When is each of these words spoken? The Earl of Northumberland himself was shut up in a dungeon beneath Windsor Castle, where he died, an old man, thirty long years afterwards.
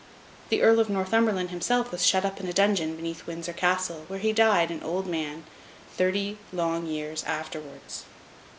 The 0.49 0.63
Earl 0.63 0.79
of 0.79 0.89
Northumberland 0.89 1.51
himself 1.51 1.91
was 1.91 2.03
shut 2.03 2.25
up 2.25 2.39
in 2.39 2.47
a 2.47 2.53
dungeon 2.53 2.95
beneath 2.95 3.27
Windsor 3.27 3.53
Castle, 3.53 4.05
where 4.07 4.17
he 4.19 4.33
died, 4.33 4.71
an 4.71 4.81
old 4.81 5.05
man, 5.05 5.43
thirty 5.95 6.39
long 6.51 6.87
years 6.87 7.23
afterwards. 7.25 8.05